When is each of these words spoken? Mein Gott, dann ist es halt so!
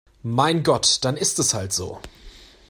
Mein 0.23 0.63
Gott, 0.63 0.97
dann 1.03 1.15
ist 1.15 1.37
es 1.37 1.53
halt 1.53 1.73
so! 1.73 1.99